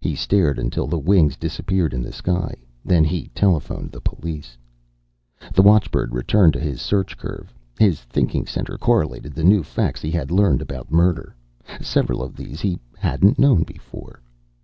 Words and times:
He 0.00 0.16
stared 0.16 0.58
until 0.58 0.88
the 0.88 0.98
wings 0.98 1.36
disappeared 1.36 1.94
in 1.94 2.02
the 2.02 2.10
sky. 2.12 2.56
Then 2.84 3.04
he 3.04 3.28
telephoned 3.36 3.92
the 3.92 4.00
police. 4.00 4.58
The 5.54 5.62
watchbird 5.62 6.12
returned 6.12 6.54
to 6.54 6.58
his 6.60 6.80
search 6.82 7.16
curve. 7.16 7.54
His 7.78 8.00
thinking 8.02 8.46
center 8.46 8.76
correlated 8.76 9.32
the 9.32 9.44
new 9.44 9.62
facts 9.62 10.02
he 10.02 10.10
had 10.10 10.32
learned 10.32 10.60
about 10.60 10.90
murder. 10.90 11.36
Several 11.80 12.20
of 12.20 12.34
these 12.34 12.60
he 12.60 12.80
hadn't 12.98 13.38
known 13.38 13.62
before. 13.62 14.20